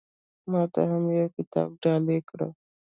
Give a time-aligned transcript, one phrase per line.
[0.51, 2.47] ما ته هم يو کتاب ډالۍ کړه